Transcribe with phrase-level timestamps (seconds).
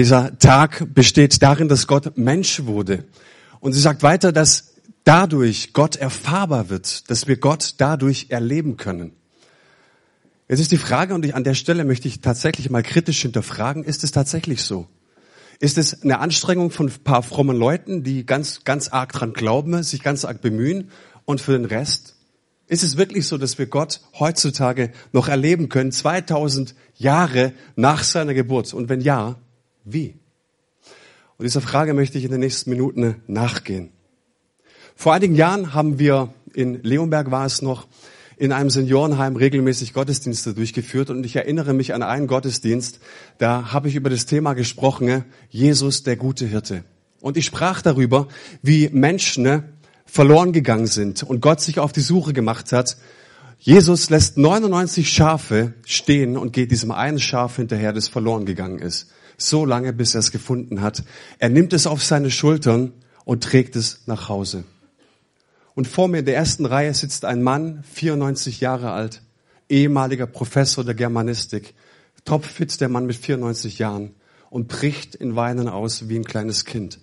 [0.00, 3.04] Dieser Tag besteht darin, dass Gott Mensch wurde.
[3.60, 4.72] Und sie sagt weiter, dass
[5.04, 9.12] dadurch Gott erfahrbar wird, dass wir Gott dadurch erleben können.
[10.48, 14.02] Jetzt ist die Frage, und an der Stelle möchte ich tatsächlich mal kritisch hinterfragen, ist
[14.02, 14.86] es tatsächlich so?
[15.58, 19.82] Ist es eine Anstrengung von ein paar frommen Leuten, die ganz, ganz arg dran glauben,
[19.82, 20.90] sich ganz arg bemühen
[21.26, 22.16] und für den Rest?
[22.68, 28.32] Ist es wirklich so, dass wir Gott heutzutage noch erleben können, 2000 Jahre nach seiner
[28.32, 28.72] Geburt?
[28.72, 29.36] Und wenn ja,
[29.92, 30.14] wie?
[31.40, 33.90] Und dieser Frage möchte ich in den nächsten Minuten nachgehen.
[34.94, 37.86] Vor einigen Jahren haben wir in Leonberg war es noch,
[38.36, 43.00] in einem Seniorenheim regelmäßig Gottesdienste durchgeführt und ich erinnere mich an einen Gottesdienst,
[43.38, 46.84] da habe ich über das Thema gesprochen, Jesus der gute Hirte.
[47.20, 48.28] Und ich sprach darüber,
[48.62, 49.64] wie Menschen
[50.06, 52.96] verloren gegangen sind und Gott sich auf die Suche gemacht hat.
[53.58, 59.10] Jesus lässt 99 Schafe stehen und geht diesem einen Schaf hinterher, das verloren gegangen ist
[59.42, 61.02] so lange, bis er es gefunden hat.
[61.38, 62.92] Er nimmt es auf seine Schultern
[63.24, 64.64] und trägt es nach Hause.
[65.74, 69.22] Und vor mir in der ersten Reihe sitzt ein Mann, 94 Jahre alt,
[69.68, 71.74] ehemaliger Professor der Germanistik,
[72.24, 74.14] topfit der Mann mit 94 Jahren
[74.50, 76.98] und bricht in Weinen aus wie ein kleines Kind.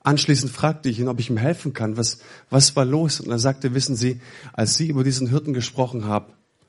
[0.00, 1.96] Anschließend fragte ich ihn, ob ich ihm helfen kann.
[1.96, 2.18] Was,
[2.50, 3.20] was war los?
[3.20, 4.20] Und er sagte, wissen Sie,
[4.52, 6.04] als Sie über diesen Hirten gesprochen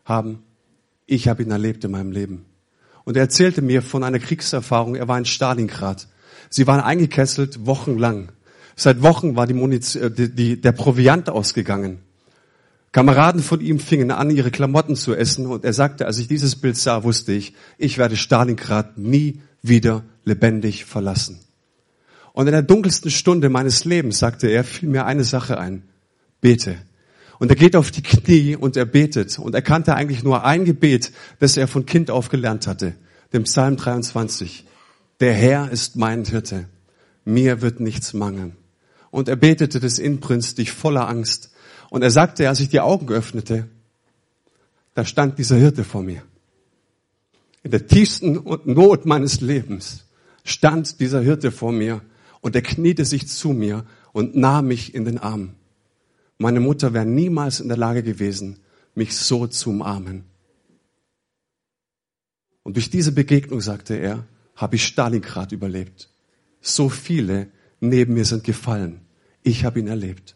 [0.05, 0.43] haben,
[1.05, 2.45] ich habe ihn erlebt in meinem Leben.
[3.05, 4.95] Und er erzählte mir von einer Kriegserfahrung.
[4.95, 6.07] Er war in Stalingrad.
[6.49, 8.31] Sie waren eingekesselt wochenlang.
[8.75, 11.99] Seit Wochen war die Munition, äh, die, die, der Proviant ausgegangen.
[12.91, 15.45] Kameraden von ihm fingen an, ihre Klamotten zu essen.
[15.45, 20.03] Und er sagte, als ich dieses Bild sah, wusste ich, ich werde Stalingrad nie wieder
[20.23, 21.39] lebendig verlassen.
[22.33, 25.83] Und in der dunkelsten Stunde meines Lebens, sagte er, fiel mir eine Sache ein.
[26.41, 26.77] Bete.
[27.39, 29.39] Und er geht auf die Knie und er betet.
[29.39, 32.95] Und er kannte eigentlich nur ein Gebet, das er von Kind auf gelernt hatte.
[33.33, 34.66] Dem Psalm 23.
[35.19, 36.66] Der Herr ist mein Hirte.
[37.25, 38.56] Mir wird nichts mangeln.
[39.11, 41.52] Und er betete das inbrünstig voller Angst.
[41.89, 43.68] Und er sagte, als ich die Augen öffnete,
[44.94, 46.24] da stand dieser Hirte vor mir.
[47.63, 50.06] In der tiefsten Not meines Lebens
[50.44, 52.01] stand dieser Hirte vor mir
[52.41, 55.56] und er kniete sich zu mir und nahm mich in den Arm.
[56.38, 58.59] Meine Mutter wäre niemals in der Lage gewesen,
[58.94, 60.25] mich so zu umarmen.
[62.63, 64.25] Und durch diese Begegnung, sagte er,
[64.56, 66.09] habe ich Stalingrad überlebt.
[66.62, 67.47] So viele
[67.79, 69.01] neben mir sind gefallen.
[69.44, 70.35] Ich habe ihn erlebt.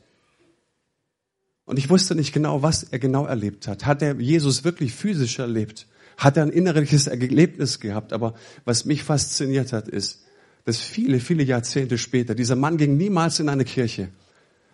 [1.65, 3.85] Und ich wusste nicht genau, was er genau erlebt hat.
[3.85, 5.87] Hat er Jesus wirklich physisch erlebt?
[6.17, 8.13] Hat er ein innerliches Erlebnis gehabt?
[8.13, 10.23] Aber was mich fasziniert hat, ist,
[10.65, 14.09] dass viele, viele Jahrzehnte später, dieser Mann ging niemals in eine Kirche,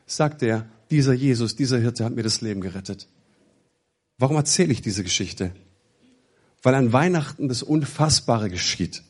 [0.06, 3.08] sagte er, dieser Jesus, dieser Hirte hat mir das Leben gerettet.
[4.18, 5.52] Warum erzähle ich diese Geschichte?
[6.64, 9.04] Weil an Weihnachten das Unfassbare geschieht.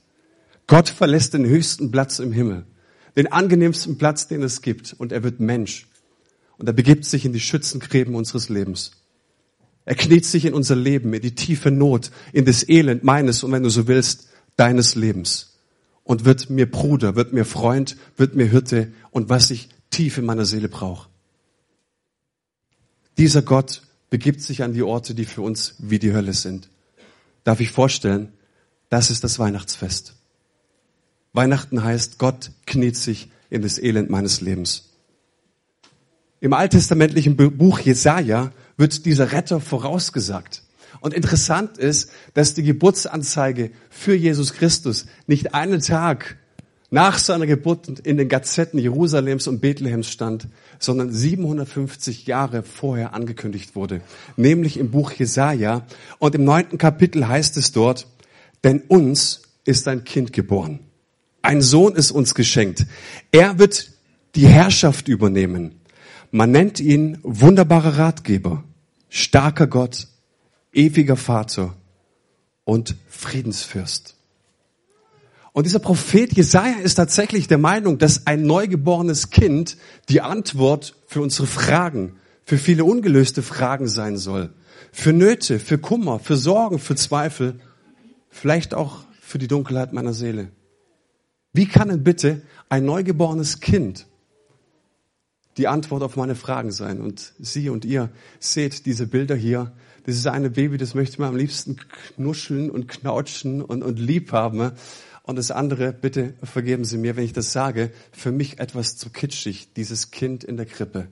[0.68, 2.66] Gott verlässt den höchsten Platz im Himmel,
[3.16, 5.88] den angenehmsten Platz, den es gibt, und er wird Mensch.
[6.58, 8.92] Und er begibt sich in die Schützengräben unseres Lebens.
[9.86, 13.52] Er kniet sich in unser Leben, in die tiefe Not, in das Elend meines und
[13.52, 15.59] wenn du so willst, deines Lebens.
[16.03, 20.25] Und wird mir Bruder, wird mir Freund, wird mir Hirte und was ich tief in
[20.25, 21.09] meiner Seele brauche.
[23.18, 26.70] Dieser Gott begibt sich an die Orte, die für uns wie die Hölle sind.
[27.44, 28.34] Darf ich vorstellen,
[28.90, 30.16] das ist das Weihnachtsfest.
[31.34, 34.90] Weihnachten heißt, Gott kniet sich in das Elend meines Lebens.
[36.40, 40.64] Im alttestamentlichen Buch Jesaja wird dieser Retter vorausgesagt.
[41.02, 46.38] Und interessant ist, dass die Geburtsanzeige für Jesus Christus nicht einen Tag
[46.95, 50.47] nach seiner Geburt in den Gazetten Jerusalems und Bethlehems stand,
[50.79, 54.00] sondern 750 Jahre vorher angekündigt wurde,
[54.38, 55.85] nämlich im Buch Jesaja.
[56.19, 58.07] Und im neunten Kapitel heißt es dort,
[58.63, 60.79] denn uns ist ein Kind geboren.
[61.41, 62.85] Ein Sohn ist uns geschenkt.
[63.29, 63.91] Er wird
[64.35, 65.81] die Herrschaft übernehmen.
[66.31, 68.63] Man nennt ihn wunderbarer Ratgeber,
[69.09, 70.07] starker Gott,
[70.72, 71.75] ewiger Vater
[72.63, 74.15] und Friedensfürst.
[75.56, 79.78] Und dieser Prophet Jesaja ist tatsächlich der Meinung, dass ein neugeborenes Kind
[80.10, 84.54] die Antwort für unsere Fragen, für viele ungelöste Fragen sein soll.
[84.92, 87.62] Für Nöte, für Kummer, für Sorgen, für Zweifel,
[88.30, 90.50] vielleicht auch für die Dunkelheit meiner Seele.
[91.54, 94.08] Wie kann denn bitte ein neugeborenes Kind
[95.56, 97.00] die Antwort auf meine Fragen sein?
[97.00, 98.10] Und Sie und ihr
[98.42, 99.72] seht diese Bilder hier.
[100.06, 101.78] Das ist eine Baby, das möchte man am liebsten
[102.18, 104.74] knuscheln und knautschen und, und lieb haben.
[105.25, 109.10] Und das andere, bitte vergeben Sie mir, wenn ich das sage, für mich etwas zu
[109.10, 111.07] kitschig, dieses Kind in der Krippe.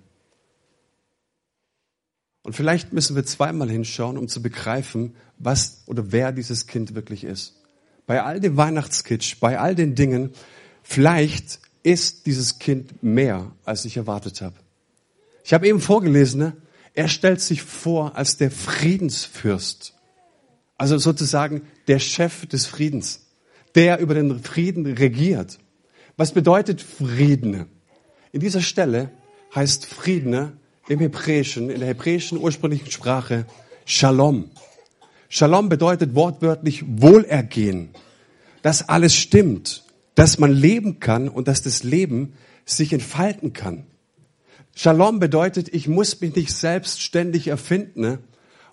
[2.44, 7.24] Und vielleicht müssen wir zweimal hinschauen, um zu begreifen, was oder wer dieses Kind wirklich
[7.24, 7.60] ist.
[8.06, 10.32] bei all dem Weihnachtskitsch, bei all den Dingen,
[10.84, 14.56] vielleicht ist dieses Kind mehr, als ich erwartet habe.
[15.44, 16.58] Ich habe eben vorgelesen, ne?
[16.94, 19.94] er stellt sich vor als der Friedensfürst.
[20.78, 23.23] Also sozusagen der Chef des Friedens,
[23.76, 25.60] der über den Frieden regiert.
[26.18, 27.66] Was bedeutet Frieden?
[28.32, 29.12] In dieser Stelle
[29.56, 33.46] heißt Frieden im Hebräischen, in der hebräischen ursprünglichen Sprache
[33.86, 34.52] Shalom.
[35.30, 37.90] Shalom bedeutet wortwörtlich Wohlergehen,
[38.62, 39.84] dass alles stimmt,
[40.16, 42.34] dass man leben kann und dass das Leben
[42.66, 43.86] sich entfalten kann.
[44.76, 48.02] Shalom bedeutet, ich muss mich nicht selbstständig erfinden.
[48.02, 48.20] Ne?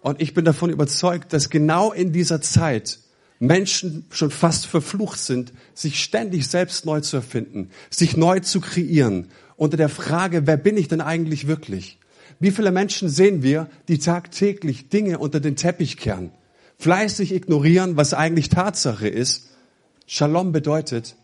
[0.00, 3.00] Und ich bin davon überzeugt, dass genau in dieser Zeit
[3.40, 9.28] Menschen schon fast verflucht sind, sich ständig selbst neu zu erfinden, sich neu zu kreieren,
[9.56, 11.98] unter der Frage, wer bin ich denn eigentlich wirklich?
[12.38, 16.30] Wie viele Menschen sehen wir, die tagtäglich Dinge unter den Teppich kehren,
[16.78, 19.48] fleißig ignorieren, was eigentlich Tatsache ist?
[20.06, 21.16] Shalom bedeutet,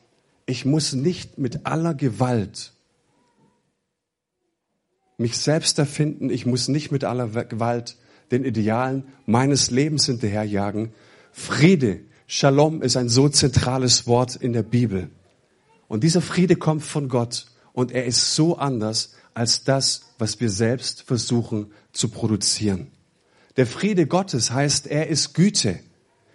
[0.46, 2.72] ich muss nicht mit aller Gewalt
[5.18, 7.96] mich selbst erfinden, ich muss nicht mit aller Gewalt
[8.30, 10.92] den Idealen meines Lebens hinterherjagen.
[11.38, 15.10] Friede, Shalom ist ein so zentrales Wort in der Bibel.
[15.86, 20.48] Und dieser Friede kommt von Gott und er ist so anders als das, was wir
[20.48, 22.90] selbst versuchen zu produzieren.
[23.58, 25.78] Der Friede Gottes heißt, er ist Güte,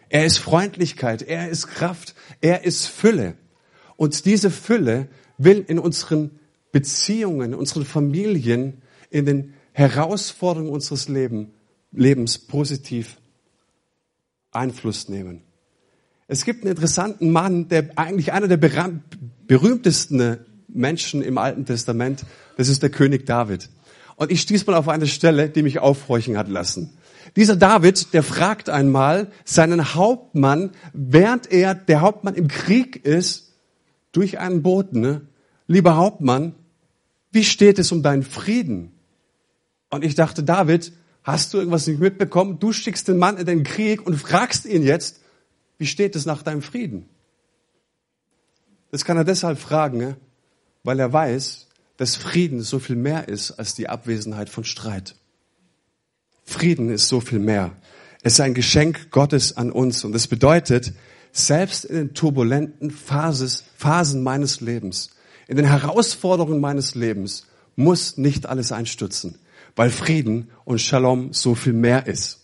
[0.08, 3.34] er ist Freundlichkeit, er ist Kraft, er ist Fülle.
[3.98, 5.10] Und diese Fülle
[5.40, 6.40] will in unseren
[6.72, 11.54] Beziehungen, in unseren Familien, in den Herausforderungen unseres Leben,
[11.92, 13.18] Lebens positiv
[14.52, 15.42] Einfluss nehmen.
[16.28, 18.60] Es gibt einen interessanten Mann, der eigentlich einer der
[19.48, 22.26] berühmtesten Menschen im Alten Testament,
[22.58, 23.70] das ist der König David.
[24.16, 26.98] Und ich stieß mal auf eine Stelle, die mich aufhorchen hat lassen.
[27.36, 33.54] Dieser David, der fragt einmal seinen Hauptmann, während er der Hauptmann im Krieg ist,
[34.12, 35.22] durch einen Boten, ne?
[35.68, 36.54] lieber Hauptmann,
[37.32, 38.92] wie steht es um deinen Frieden?
[39.90, 40.92] Und ich dachte, David,
[41.24, 42.60] hast du irgendwas nicht mitbekommen?
[42.60, 45.20] Du schickst den Mann in den Krieg und fragst ihn jetzt,
[45.78, 47.10] wie steht es nach deinem Frieden?
[48.92, 50.18] Das kann er deshalb fragen, ne?
[50.84, 55.16] weil er weiß, dass Frieden so viel mehr ist als die Abwesenheit von Streit.
[56.44, 57.72] Frieden ist so viel mehr.
[58.24, 60.94] Es ist ein Geschenk Gottes an uns und es bedeutet,
[61.32, 65.12] selbst in den turbulenten Phases, Phasen meines Lebens,
[65.48, 69.40] in den Herausforderungen meines Lebens, muss nicht alles einstürzen,
[69.76, 72.42] weil Frieden und Shalom so viel mehr ist.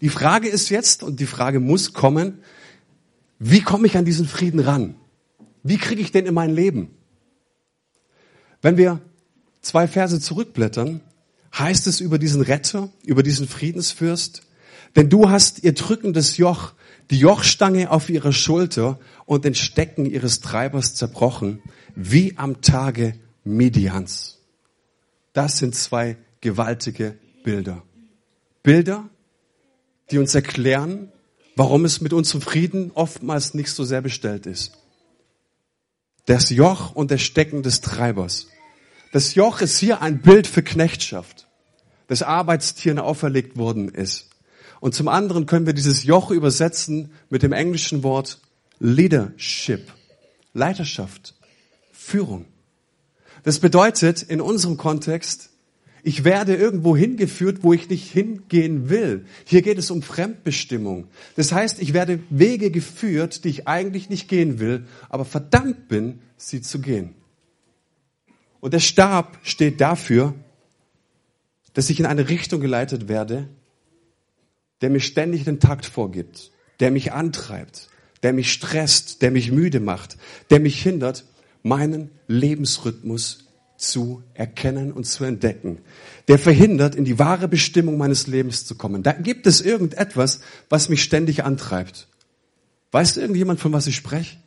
[0.00, 2.42] Die Frage ist jetzt, und die Frage muss kommen,
[3.38, 4.94] wie komme ich an diesen Frieden ran?
[5.62, 6.90] Wie kriege ich den in mein Leben?
[8.62, 9.00] Wenn wir
[9.60, 11.00] zwei Verse zurückblättern,
[11.56, 14.42] heißt es über diesen Retter, über diesen Friedensfürst,
[14.96, 16.72] denn du hast ihr drückendes Joch,
[17.10, 21.62] die Jochstange auf ihrer Schulter und den Stecken ihres Treibers zerbrochen,
[21.94, 23.14] wie am Tage
[23.44, 24.37] Midians.
[25.38, 27.84] Das sind zwei gewaltige Bilder.
[28.64, 29.08] Bilder,
[30.10, 31.12] die uns erklären,
[31.54, 34.72] warum es mit unserem Frieden oftmals nicht so sehr bestellt ist
[36.28, 38.48] das Joch und das Stecken des Treibers.
[39.12, 41.48] Das Joch ist hier ein Bild für Knechtschaft,
[42.06, 44.28] das Arbeitstieren auferlegt worden ist.
[44.80, 48.40] Und zum anderen können wir dieses Joch übersetzen mit dem englischen Wort
[48.78, 49.90] Leadership,
[50.52, 51.34] Leiterschaft,
[51.92, 52.44] Führung.
[53.48, 55.48] Das bedeutet in unserem Kontext,
[56.02, 59.24] ich werde irgendwo hingeführt, wo ich nicht hingehen will.
[59.46, 61.08] Hier geht es um Fremdbestimmung.
[61.34, 66.18] Das heißt, ich werde Wege geführt, die ich eigentlich nicht gehen will, aber verdammt bin,
[66.36, 67.14] sie zu gehen.
[68.60, 70.34] Und der Stab steht dafür,
[71.72, 73.48] dass ich in eine Richtung geleitet werde,
[74.82, 77.88] der mir ständig den Takt vorgibt, der mich antreibt,
[78.22, 80.18] der mich stresst, der mich müde macht,
[80.50, 81.24] der mich hindert,
[81.62, 85.78] meinen Lebensrhythmus zu erkennen und zu entdecken,
[86.26, 89.02] der verhindert, in die wahre Bestimmung meines Lebens zu kommen.
[89.02, 92.08] Da gibt es irgendetwas, was mich ständig antreibt.
[92.90, 94.38] Weiß irgendjemand, von was ich spreche?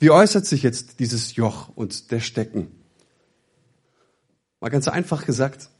[0.00, 2.72] Wie äußert sich jetzt dieses Joch und der Stecken?
[4.60, 5.70] Mal ganz einfach gesagt,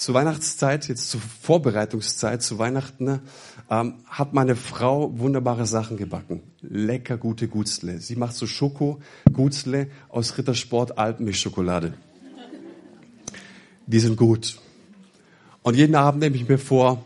[0.00, 3.20] zur Weihnachtszeit, jetzt zur Vorbereitungszeit, zu Weihnachten, ne,
[3.68, 6.40] ähm, hat meine Frau wunderbare Sachen gebacken.
[6.62, 8.00] Lecker gute Gutzle.
[8.00, 11.92] Sie macht so Schoko-Gutzle aus Rittersport Alpenmilchschokolade.
[13.86, 14.58] Die sind gut.
[15.62, 17.04] Und jeden Abend nehme ich mir vor,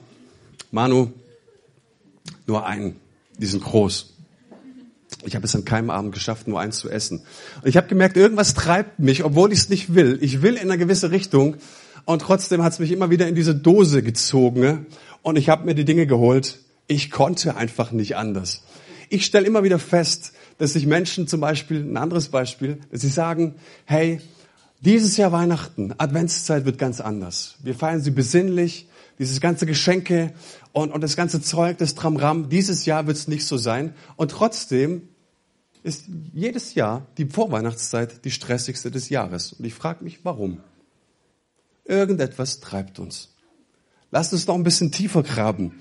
[0.70, 1.10] Manu,
[2.46, 3.00] nur einen.
[3.38, 4.14] Die sind groß.
[5.24, 7.22] Ich habe es an keinem Abend geschafft, nur eins zu essen.
[7.60, 10.16] Und ich habe gemerkt, irgendwas treibt mich, obwohl ich es nicht will.
[10.20, 11.56] Ich will in eine gewisse Richtung,
[12.04, 14.86] und trotzdem hat es mich immer wieder in diese Dose gezogen.
[15.22, 18.62] Und ich habe mir die Dinge geholt, Ich konnte einfach nicht anders.
[19.08, 23.08] Ich stelle immer wieder fest, dass sich Menschen zum Beispiel, ein anderes Beispiel, dass sie
[23.08, 23.54] sagen,
[23.86, 24.20] hey,
[24.80, 27.56] dieses Jahr Weihnachten, Adventszeit wird ganz anders.
[27.62, 28.86] Wir feiern sie besinnlich,
[29.18, 30.34] dieses ganze Geschenke
[30.72, 32.48] und, und das ganze Zeug, das Tramram.
[32.50, 33.94] Dieses Jahr wird es nicht so sein.
[34.16, 35.08] Und trotzdem
[35.82, 39.54] ist jedes Jahr die Vorweihnachtszeit die stressigste des Jahres.
[39.54, 40.58] Und ich frage mich, warum?
[41.84, 43.34] Irgendetwas treibt uns.
[44.10, 45.80] Lasst uns noch ein bisschen tiefer graben.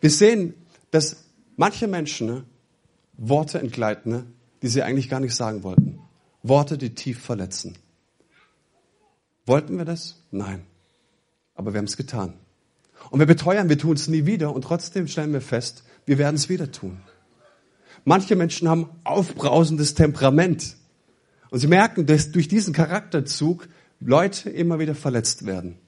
[0.00, 0.54] Wir sehen,
[0.90, 1.24] dass
[1.56, 2.44] manche Menschen ne,
[3.16, 4.26] Worte entgleiten, ne,
[4.62, 5.98] die sie eigentlich gar nicht sagen wollten.
[6.42, 7.76] Worte, die tief verletzen.
[9.46, 10.22] Wollten wir das?
[10.30, 10.66] Nein.
[11.54, 12.34] Aber wir haben es getan.
[13.10, 16.36] Und wir beteuern, wir tun es nie wieder und trotzdem stellen wir fest, wir werden
[16.36, 17.00] es wieder tun.
[18.04, 20.76] Manche Menschen haben aufbrausendes Temperament.
[21.50, 23.68] Und sie merken, dass durch diesen Charakterzug
[24.00, 25.78] Leute immer wieder verletzt werden.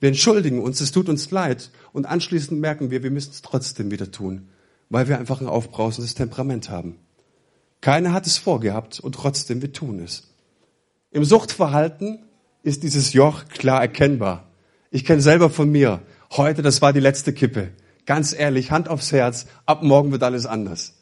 [0.00, 3.92] Wir entschuldigen uns, es tut uns leid und anschließend merken wir, wir müssen es trotzdem
[3.92, 4.48] wieder tun,
[4.90, 6.98] weil wir einfach ein aufbrausendes Temperament haben.
[7.80, 10.28] Keiner hat es vorgehabt und trotzdem wir tun es.
[11.12, 12.24] Im Suchtverhalten
[12.64, 14.48] ist dieses Joch klar erkennbar.
[14.90, 16.02] Ich kenne selber von mir,
[16.32, 17.70] heute, das war die letzte Kippe.
[18.04, 20.94] Ganz ehrlich, Hand aufs Herz, ab morgen wird alles anders.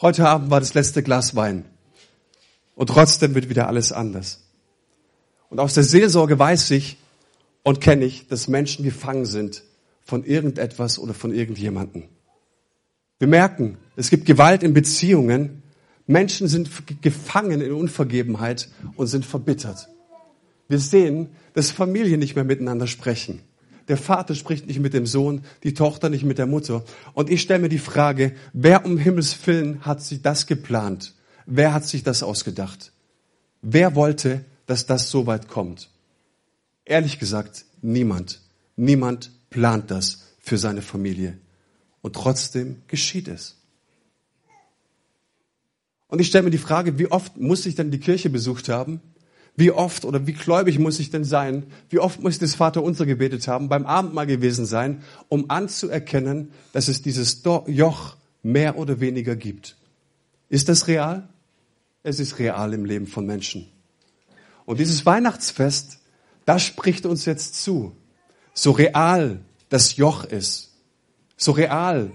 [0.00, 1.66] Heute Abend war das letzte Glas Wein.
[2.74, 4.47] Und trotzdem wird wieder alles anders.
[5.50, 6.98] Und aus der Seelsorge weiß ich
[7.62, 9.62] und kenne ich, dass Menschen gefangen sind
[10.04, 12.04] von irgendetwas oder von irgendjemanden.
[13.18, 15.62] Wir merken, es gibt Gewalt in Beziehungen.
[16.06, 16.70] Menschen sind
[17.02, 19.88] gefangen in Unvergebenheit und sind verbittert.
[20.68, 23.40] Wir sehen, dass Familien nicht mehr miteinander sprechen.
[23.88, 26.84] Der Vater spricht nicht mit dem Sohn, die Tochter nicht mit der Mutter.
[27.14, 31.14] Und ich stelle mir die Frage, wer um Himmels Willen hat sich das geplant?
[31.46, 32.92] Wer hat sich das ausgedacht?
[33.62, 35.90] Wer wollte, dass das so weit kommt?
[36.84, 38.40] Ehrlich gesagt, niemand.
[38.76, 41.38] Niemand plant das für seine Familie.
[42.02, 43.56] Und trotzdem geschieht es.
[46.06, 49.00] Und ich stelle mir die Frage, wie oft muss ich denn die Kirche besucht haben,
[49.56, 51.64] wie oft oder wie gläubig muss ich denn sein?
[51.88, 56.88] Wie oft muss ich das Vaterunser gebetet haben, beim Abendmahl gewesen sein, um anzuerkennen, dass
[56.88, 59.76] es dieses Joch mehr oder weniger gibt?
[60.48, 61.28] Ist das real?
[62.02, 63.66] Es ist real im Leben von Menschen.
[64.68, 65.98] Und dieses Weihnachtsfest,
[66.44, 67.96] das spricht uns jetzt zu.
[68.52, 70.74] So real das Joch ist,
[71.38, 72.12] so real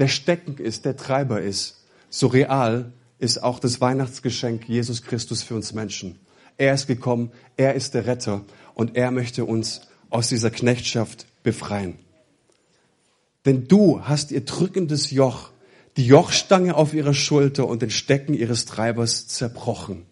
[0.00, 5.54] der Stecken ist, der Treiber ist, so real ist auch das Weihnachtsgeschenk Jesus Christus für
[5.54, 6.18] uns Menschen.
[6.56, 8.44] Er ist gekommen, er ist der Retter
[8.74, 12.00] und er möchte uns aus dieser Knechtschaft befreien.
[13.46, 15.50] Denn du hast ihr drückendes Joch,
[15.96, 20.04] die Jochstange auf ihrer Schulter und den Stecken ihres Treibers zerbrochen.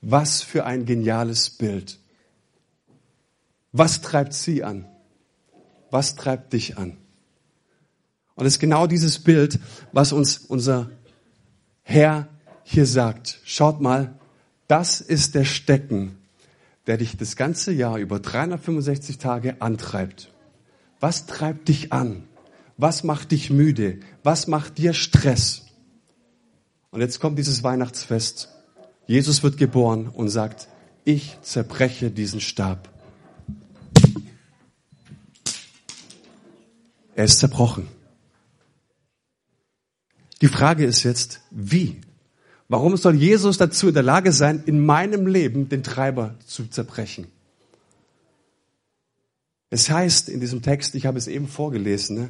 [0.00, 1.98] Was für ein geniales Bild.
[3.72, 4.86] Was treibt sie an?
[5.90, 6.96] Was treibt dich an?
[8.34, 9.58] Und es ist genau dieses Bild,
[9.92, 10.90] was uns unser
[11.82, 12.28] Herr
[12.62, 13.40] hier sagt.
[13.44, 14.14] Schaut mal,
[14.68, 16.18] das ist der Stecken,
[16.86, 20.32] der dich das ganze Jahr über 365 Tage antreibt.
[21.00, 22.24] Was treibt dich an?
[22.76, 23.98] Was macht dich müde?
[24.22, 25.62] Was macht dir Stress?
[26.90, 28.50] Und jetzt kommt dieses Weihnachtsfest.
[29.08, 30.68] Jesus wird geboren und sagt,
[31.04, 32.90] ich zerbreche diesen Stab.
[37.16, 37.88] Er ist zerbrochen.
[40.42, 42.02] Die Frage ist jetzt, wie?
[42.68, 47.28] Warum soll Jesus dazu in der Lage sein, in meinem Leben den Treiber zu zerbrechen?
[49.70, 52.28] Es heißt in diesem Text, ich habe es eben vorgelesen, ne,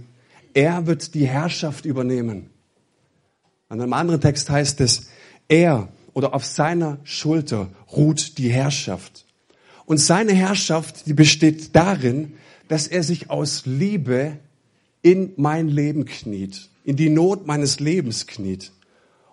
[0.54, 2.50] er wird die Herrschaft übernehmen.
[3.68, 5.08] An einem anderen Text heißt es,
[5.48, 9.24] er oder auf seiner Schulter ruht die Herrschaft.
[9.86, 12.32] Und seine Herrschaft, die besteht darin,
[12.66, 14.36] dass er sich aus Liebe
[15.00, 18.72] in mein Leben kniet, in die Not meines Lebens kniet.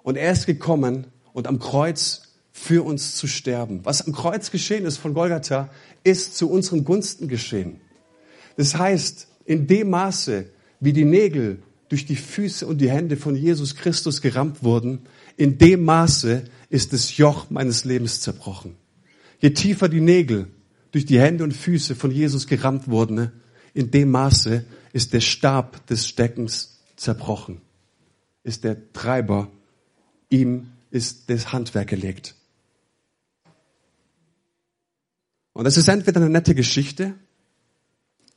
[0.03, 3.79] Und er ist gekommen und am Kreuz für uns zu sterben.
[3.81, 5.71] Was am Kreuz geschehen ist von Golgatha,
[6.03, 7.81] ist zu unseren Gunsten geschehen.
[8.57, 13.35] Das heißt, in dem Maße, wie die Nägel durch die Füße und die Hände von
[13.35, 14.99] Jesus Christus gerammt wurden,
[15.37, 18.75] in dem Maße ist das Joch meines Lebens zerbrochen.
[19.39, 20.47] Je tiefer die Nägel
[20.91, 23.31] durch die Hände und Füße von Jesus gerammt wurden,
[23.73, 27.61] in dem Maße ist der Stab des Steckens zerbrochen,
[28.43, 29.51] ist der Treiber
[30.29, 32.35] ihm ist das Handwerk gelegt.
[35.53, 37.15] Und das ist entweder eine nette Geschichte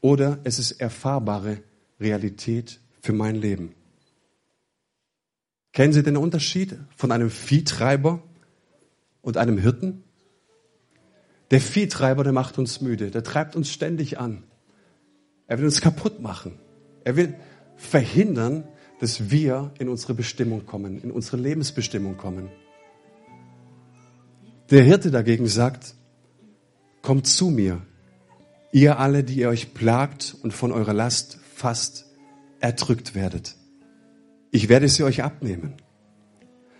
[0.00, 1.62] oder es ist erfahrbare
[2.00, 3.74] Realität für mein Leben.
[5.78, 8.20] Kennen Sie den Unterschied von einem Viehtreiber
[9.22, 10.02] und einem Hirten?
[11.52, 14.42] Der Viehtreiber, der macht uns müde, der treibt uns ständig an.
[15.46, 16.58] Er will uns kaputt machen.
[17.04, 17.36] Er will
[17.76, 18.64] verhindern,
[18.98, 22.48] dass wir in unsere Bestimmung kommen, in unsere Lebensbestimmung kommen.
[24.72, 25.94] Der Hirte dagegen sagt,
[27.02, 27.82] kommt zu mir,
[28.72, 32.06] ihr alle, die ihr euch plagt und von eurer Last fast
[32.58, 33.54] erdrückt werdet.
[34.50, 35.74] Ich werde sie euch abnehmen.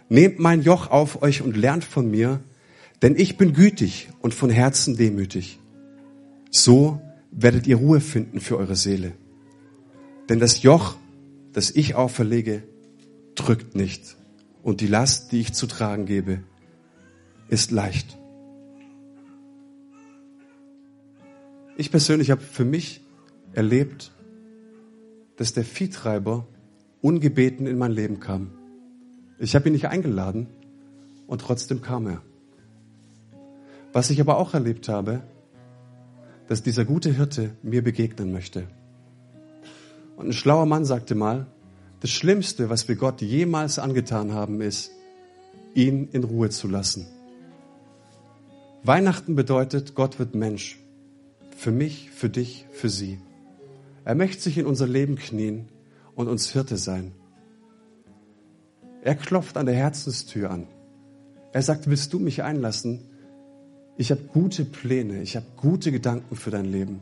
[0.09, 2.41] Nehmt mein Joch auf euch und lernt von mir,
[3.03, 5.59] denn ich bin gütig und von Herzen demütig.
[6.51, 9.13] So werdet ihr Ruhe finden für eure Seele.
[10.29, 10.97] Denn das Joch,
[11.53, 12.63] das ich auferlege,
[13.35, 14.17] drückt nicht.
[14.63, 16.43] Und die Last, die ich zu tragen gebe,
[17.49, 18.19] ist leicht.
[21.77, 23.03] Ich persönlich habe für mich
[23.53, 24.13] erlebt,
[25.37, 26.47] dass der Viehtreiber
[27.01, 28.51] ungebeten in mein Leben kam.
[29.39, 30.49] Ich habe ihn nicht eingeladen
[31.27, 32.23] und trotzdem kam er.
[33.93, 35.23] Was ich aber auch erlebt habe,
[36.49, 38.67] dass dieser gute Hirte mir begegnen möchte.
[40.17, 41.47] Und ein schlauer Mann sagte mal,
[42.01, 44.91] das Schlimmste, was wir Gott jemals angetan haben, ist,
[45.75, 47.07] ihn in Ruhe zu lassen.
[48.83, 50.79] Weihnachten bedeutet, Gott wird Mensch.
[51.57, 53.21] Für mich, für dich, für sie.
[54.05, 55.69] Er möchte sich in unser Leben knien
[56.19, 57.13] und uns Hirte sein.
[59.03, 60.67] Er klopft an der Herzenstür an.
[61.53, 63.05] Er sagt, willst du mich einlassen?
[63.97, 66.99] Ich habe gute Pläne, ich habe gute Gedanken für dein Leben.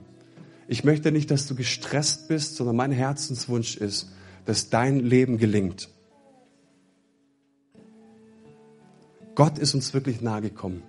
[0.68, 4.10] Ich möchte nicht, dass du gestresst bist, sondern mein Herzenswunsch ist,
[4.44, 5.88] dass dein Leben gelingt.
[9.34, 10.82] Gott ist uns wirklich nahe gekommen.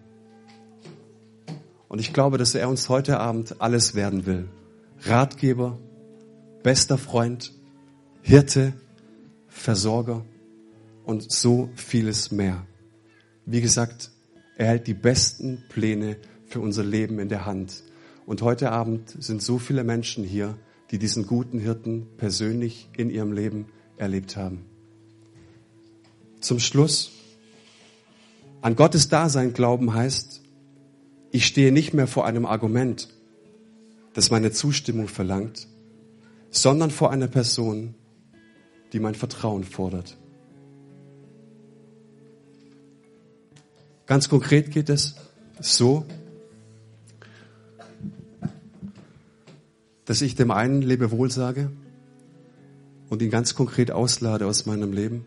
[1.87, 4.49] Und ich glaube, dass er uns heute Abend alles werden will.
[5.03, 5.79] Ratgeber,
[6.61, 7.53] bester Freund,
[8.27, 8.73] Hirte,
[9.47, 10.25] Versorger
[11.05, 12.67] und so vieles mehr.
[13.45, 14.11] Wie gesagt,
[14.57, 17.83] er hält die besten Pläne für unser Leben in der Hand.
[18.25, 20.57] Und heute Abend sind so viele Menschen hier,
[20.91, 24.65] die diesen guten Hirten persönlich in ihrem Leben erlebt haben.
[26.41, 27.11] Zum Schluss,
[28.59, 30.41] an Gottes Dasein glauben heißt,
[31.31, 33.07] ich stehe nicht mehr vor einem Argument,
[34.11, 35.69] das meine Zustimmung verlangt,
[36.51, 37.95] sondern vor einer Person,
[38.93, 40.17] die mein Vertrauen fordert.
[44.05, 45.15] Ganz konkret geht es
[45.59, 46.05] so,
[50.05, 51.69] dass ich dem einen Lebewohl sage
[53.09, 55.25] und ihn ganz konkret auslade aus meinem Leben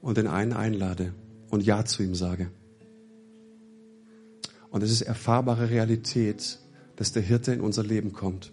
[0.00, 1.12] und den einen einlade
[1.50, 2.50] und Ja zu ihm sage.
[4.70, 6.60] Und es ist erfahrbare Realität,
[6.94, 8.52] dass der Hirte in unser Leben kommt.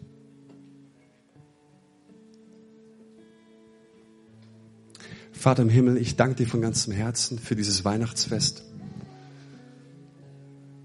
[5.48, 8.66] Vater im Himmel, ich danke dir von ganzem Herzen für dieses Weihnachtsfest.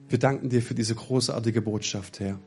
[0.08, 2.38] Wir danken dir für diese großartige Botschaft, Herr.